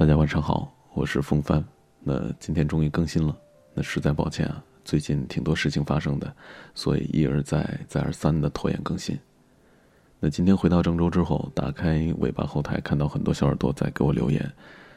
[0.00, 1.62] 大家晚上好，我是风帆。
[2.02, 3.36] 那今天终于更新了，
[3.74, 6.34] 那实在抱歉啊，最近挺多事情发生的，
[6.74, 9.18] 所以一而再、再而三的拖延更新。
[10.18, 14.50] 那今天回到郑州之后，打开尾巴后台，看到很多小耳朵在给我留言，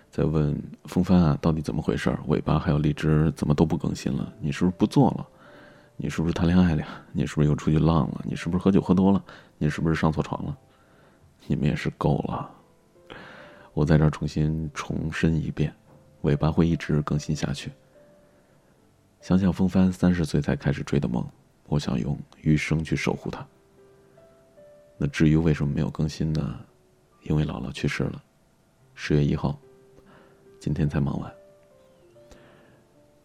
[0.09, 2.17] 在问风帆啊，到底怎么回事？
[2.27, 4.33] 尾巴还有荔枝怎么都不更新了？
[4.39, 5.27] 你是不是不做了？
[5.97, 6.88] 你是不是谈恋爱了呀？
[7.11, 8.21] 你是不是又出去浪了？
[8.23, 9.21] 你是不是喝酒喝多了？
[9.57, 10.57] 你是不是上错床了？
[11.45, 12.49] 你们也是够了。
[13.73, 15.73] 我在这儿重新重申一遍，
[16.21, 17.71] 尾巴会一直更新下去。
[19.19, 21.25] 想想风帆三十岁才开始追的梦，
[21.68, 23.45] 我想用余生去守护它。
[24.97, 26.59] 那至于为什么没有更新呢？
[27.23, 28.21] 因为姥姥去世了，
[28.93, 29.57] 十月一号，
[30.59, 31.33] 今天才忙完。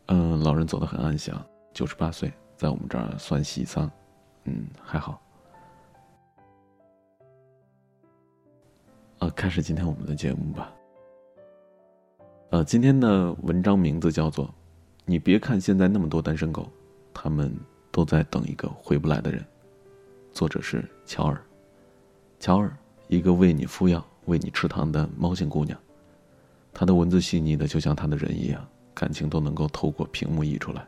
[0.07, 1.45] 嗯，老人走得很安详，
[1.75, 3.91] 九十八岁，在我们这儿算喜丧，
[4.45, 5.21] 嗯，还好。
[9.39, 10.75] 开始今天我们的节目吧。
[12.51, 14.47] 呃，今天的文章名字叫做
[15.05, 16.69] 《你别看现在那么多单身狗，
[17.15, 17.57] 他们
[17.93, 19.41] 都在等一个回不来的人》，
[20.33, 21.41] 作者是乔尔。
[22.41, 25.79] 乔尔，一个为你敷药、为你吃糖的猫性姑娘，
[26.75, 30.85] 她的文字细腻的就像她的人一样，感情都能够透过屏幕溢出来。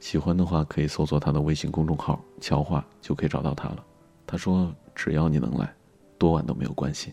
[0.00, 3.84] 喜欢的话，可以搜索她的微信公众号“乔话”，就可以找到她了。
[4.26, 5.70] 她说：“只要你能来，
[6.16, 7.12] 多晚都没有关系。”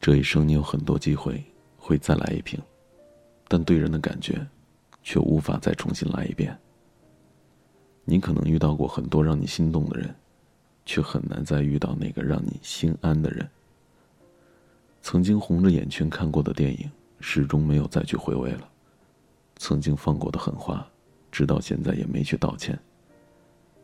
[0.00, 1.44] 这一生你有很多机会
[1.76, 2.58] 会再来一瓶，
[3.46, 4.46] 但对人的感觉，
[5.02, 6.58] 却无法再重新来一遍。
[8.06, 10.14] 你可能遇到过很多让你心动的人，
[10.86, 13.46] 却很难再遇到那个让你心安的人。
[15.02, 16.90] 曾经红着眼圈看过的电影，
[17.20, 18.62] 始终没有再去回味了；
[19.56, 20.90] 曾经放过的狠话，
[21.30, 22.74] 直到现在也没去道歉；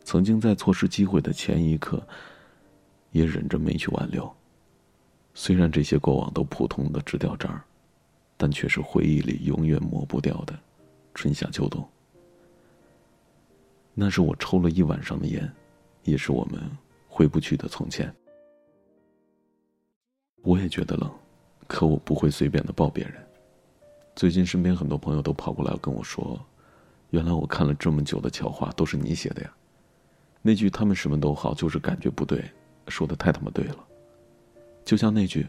[0.03, 2.03] 曾经在错失机会的前一刻，
[3.13, 4.36] 也忍着没去挽留。
[5.39, 7.63] 虽然这些过往都普通的直掉渣儿，
[8.39, 10.59] 但却是回忆里永远抹不掉的
[11.15, 11.87] 春夏秋冬。
[13.93, 15.53] 那是我抽了一晚上的烟，
[16.05, 16.59] 也是我们
[17.07, 18.13] 回不去的从前。
[20.43, 21.13] 我也觉得冷，
[21.67, 23.15] 可我不会随便的抱别人。
[24.15, 26.43] 最近身边很多朋友都跑过来跟我说
[27.11, 29.55] ：“原来我看了这么久的悄话都是你写的呀！”
[30.41, 32.43] 那句“他们什么都好，就是感觉不对”，
[32.89, 33.86] 说的太他妈对了。
[34.87, 35.47] 就像那句：“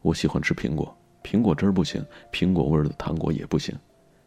[0.00, 2.02] 我喜欢吃苹果，苹果汁儿不行，
[2.32, 3.76] 苹果味儿的糖果也不行。”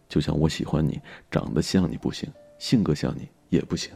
[0.09, 1.00] 就像我喜欢你，
[1.31, 2.29] 长得像你不行，
[2.59, 3.94] 性格像你也不行。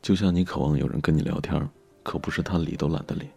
[0.00, 1.68] 就像你渴望有人跟你聊天，
[2.02, 3.28] 可不是他理都懒得理。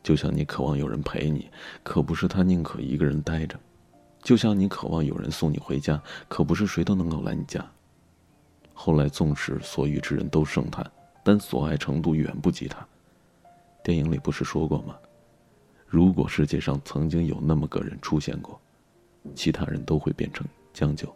[0.00, 1.50] 就像你渴望有人陪你，
[1.82, 3.58] 可不是他宁可一个人待着。
[4.22, 7.68] 就像你渴望有人送你回家，可不是谁都能够来你家。
[8.72, 10.88] 后来纵使所遇之人都盛叹，
[11.24, 12.86] 但所爱程度远不及他。
[13.82, 14.98] 电影里不是说过吗？
[15.86, 18.60] 如果世界上曾经有那么个人出现过，
[19.34, 21.12] 其他人都会变成将就。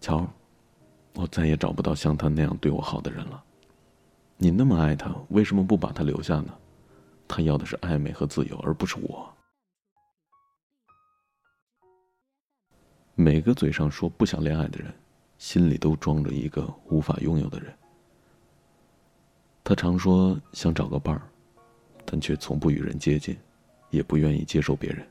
[0.00, 0.26] 乔，
[1.14, 3.42] 我再也找不到像他那样对我好的人了。
[4.36, 6.54] 你那么爱他，为什么不把他留下呢？
[7.28, 9.32] 他要的是暧昧和自由，而不是我。
[13.14, 14.92] 每个嘴上说不想恋爱的人，
[15.38, 17.72] 心里都装着一个无法拥有的人。
[19.62, 21.22] 他常说想找个伴儿，
[22.04, 23.38] 但却从不与人接近，
[23.90, 25.06] 也不愿意接受别人。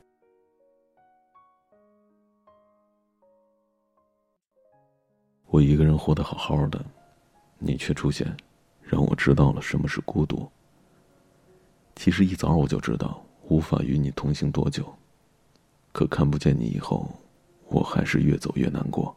[5.46, 6.84] 我一个人活得好好的，
[7.58, 8.36] 你却出现，
[8.82, 10.46] 让我知道了什么是孤独。
[11.96, 14.94] 其实一早我就知道无法与你同行多久，
[15.92, 17.08] 可看不见你以后，
[17.68, 19.14] 我还是越走越难过。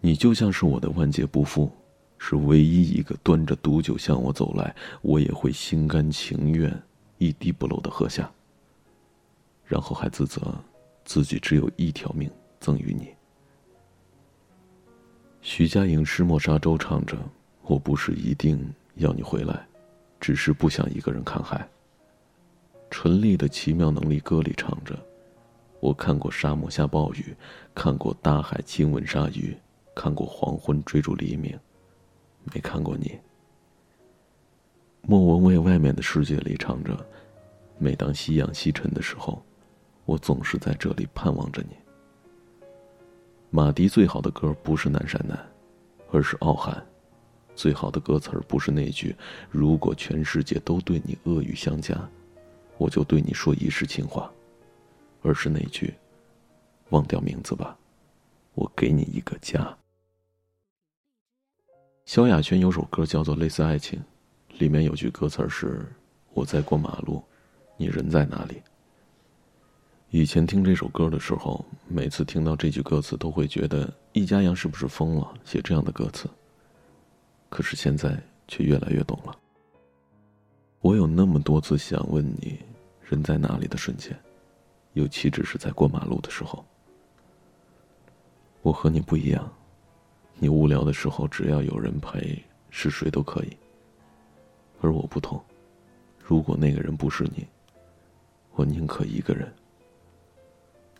[0.00, 1.70] 你就像是我的万劫不复。
[2.24, 6.72] 是唯一一个端着毒酒向我走来，我也会心甘情愿
[7.18, 8.30] 一滴不漏的喝下。
[9.66, 10.40] 然后还自责
[11.04, 13.08] 自己只有一条命赠予你。
[15.40, 17.18] 徐佳莹《失莫沙洲》唱着
[17.66, 19.66] ：“我不是一定要你回来，
[20.20, 21.68] 只是不想一个人看海。”
[22.88, 24.96] 陈丽的《奇妙能力歌》里唱着
[25.80, 27.34] ：“我看过沙漠下暴雨，
[27.74, 29.56] 看过大海亲吻鲨鱼，
[29.92, 31.58] 看过黄昏追逐黎明。”
[32.44, 33.18] 没看过你。
[35.02, 36.96] 莫文蔚外面的世界里唱着
[37.78, 39.42] ：“每当夕阳西沉的时候，
[40.04, 41.76] 我总是在这里盼望着你。”
[43.50, 45.36] 马迪最好的歌不是《南山南》，
[46.10, 46.74] 而是《傲寒》。
[47.54, 49.14] 最好的歌词不是那句
[49.50, 51.94] “如果全世界都对你恶语相加，
[52.78, 54.32] 我就对你说一世情话”，
[55.20, 55.92] 而是那句
[56.90, 57.76] “忘掉名字吧，
[58.54, 59.76] 我给你一个家”。
[62.04, 63.98] 萧亚轩有首歌叫做《类似爱情》，
[64.58, 65.86] 里面有句歌词是
[66.34, 67.22] “我在过马路，
[67.76, 68.60] 你人在哪里？”
[70.10, 76.28] 以前听这首歌的时候，每次听到这句歌词，都会觉得易家扬是不是疯了，写这样的歌词。
[77.48, 79.38] 可是现在却越来越懂了。
[80.80, 82.58] 我有那么多次想问你
[83.08, 84.18] 人在哪里的瞬间，
[84.94, 86.64] 尤其只是在过马路的时候。
[88.60, 89.50] 我和你不一样，
[90.38, 93.56] 你无聊的时候只要有人陪，是谁都可以。
[94.80, 95.40] 而我不同，
[96.18, 97.46] 如果那个人不是你，
[98.54, 99.52] 我宁可一个人。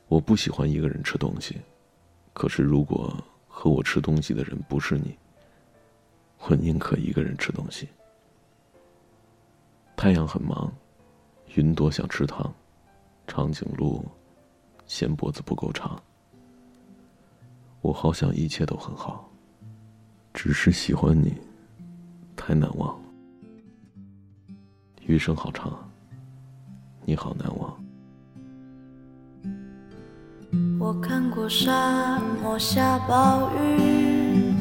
[0.06, 1.56] 我不喜欢一个人吃东西，
[2.32, 3.12] 可是如果
[3.48, 5.16] 和我吃东西的人不是你，
[6.40, 7.88] 我宁可一个人吃东西。
[9.96, 10.72] 太阳很忙，
[11.54, 12.54] 云朵想吃糖，
[13.26, 14.04] 长颈鹿
[14.86, 16.00] 嫌脖子不够长。
[17.82, 19.28] 我好想一切都很好，
[20.32, 21.34] 只是喜欢你
[22.36, 22.96] 太难忘。
[25.04, 25.76] 余生好长，
[27.04, 27.76] 你好难忘。
[30.78, 34.54] 我看过沙漠下暴雨，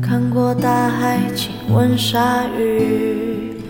[0.00, 3.60] 看过大海亲吻鲨鱼，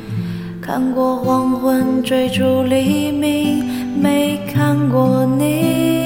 [0.61, 3.65] 看过黄昏追逐黎明，
[3.99, 6.06] 没看过你。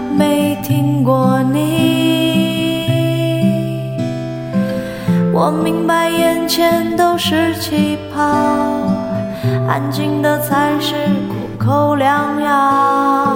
[0.21, 1.57] 没听过你。
[5.33, 8.21] 我明白眼前都是气泡，
[9.67, 10.93] 安静的才是
[11.27, 11.33] 苦。
[11.57, 13.35] 口良药，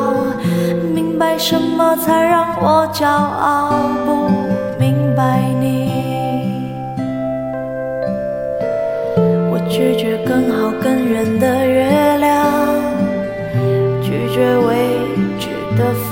[0.93, 3.71] 明白什么才让我骄傲？
[4.05, 4.29] 不
[4.79, 5.91] 明白你，
[9.51, 12.27] 我拒绝更好更圆的月亮，
[14.01, 14.84] 拒绝未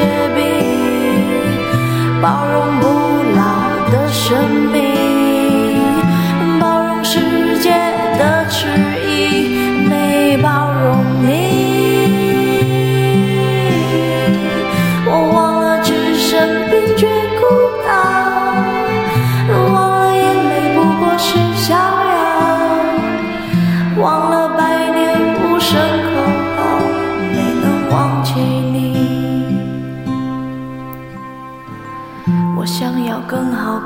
[0.00, 0.40] 结冰，
[2.22, 2.86] 包容不
[3.36, 3.42] 老
[3.92, 5.09] 的生命，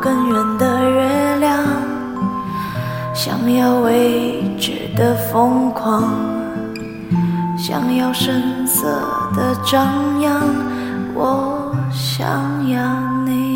[0.05, 1.65] 更远的月亮，
[3.15, 6.03] 想要未知的疯狂，
[7.57, 8.87] 想要声色
[9.35, 10.43] 的张扬，
[11.15, 12.29] 我想
[12.69, 12.83] 要
[13.25, 13.54] 你。